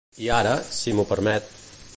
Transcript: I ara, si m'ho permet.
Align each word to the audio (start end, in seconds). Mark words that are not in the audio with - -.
I 0.27 0.29
ara, 0.37 0.55
si 0.79 0.95
m'ho 1.01 1.07
permet. 1.13 1.57